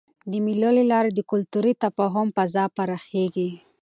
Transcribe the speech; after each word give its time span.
د 0.31 0.33
مېلو 0.45 0.69
له 0.77 0.83
لاري 0.91 1.11
د 1.13 1.19
کلتوري 1.31 1.73
تفاهم 1.83 2.27
فضا 2.35 2.63
پراخېږي. 2.75 3.49